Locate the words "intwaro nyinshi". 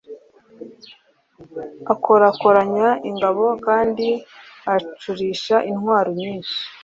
5.69-6.57